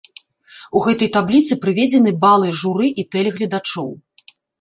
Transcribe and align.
У 0.77 0.79
гэтай 0.85 1.09
табліцы 1.17 1.57
прыведзены 1.65 2.13
балы 2.23 2.49
журы 2.61 2.87
і 3.03 3.05
тэлегледачоў. 3.17 3.89